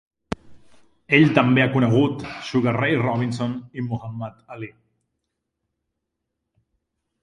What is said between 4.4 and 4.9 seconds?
Ali.